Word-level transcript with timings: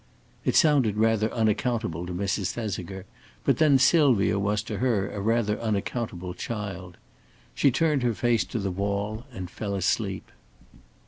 It 0.43 0.55
sounded 0.55 0.97
rather 0.97 1.31
unaccountable 1.31 2.07
to 2.07 2.11
Mrs. 2.11 2.53
Thesiger, 2.53 3.05
but 3.43 3.57
then 3.59 3.77
Sylvia 3.77 4.39
was 4.39 4.63
to 4.63 4.79
her 4.79 5.11
a 5.11 5.21
rather 5.21 5.61
unaccountable 5.61 6.33
child. 6.33 6.97
She 7.53 7.69
turned 7.69 8.01
her 8.01 8.15
face 8.15 8.43
to 8.45 8.57
the 8.57 8.71
wall 8.71 9.25
and 9.31 9.47
fell 9.47 9.75
asleep. 9.75 10.31